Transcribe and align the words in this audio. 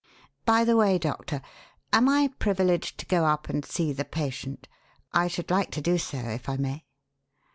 By 0.45 0.63
the 0.63 0.75
way, 0.75 0.97
Doctor, 0.97 1.41
am 1.93 2.09
I 2.09 2.31
privileged 2.39 2.97
to 2.97 3.05
go 3.05 3.23
up 3.25 3.49
and 3.49 3.63
see 3.63 3.93
the 3.93 4.03
patient? 4.03 4.67
I 5.13 5.27
should 5.27 5.51
like 5.51 5.69
to 5.77 5.79
do 5.81 5.99
so 5.99 6.17
if 6.17 6.49
I 6.49 6.57
may." 6.57 6.85